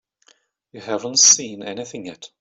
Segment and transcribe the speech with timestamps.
[0.71, 2.31] You haven't seen anything yet.